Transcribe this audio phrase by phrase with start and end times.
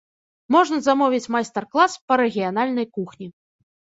[0.53, 3.27] Можна замовіць майстар-клас па рэгіянальнай кухні.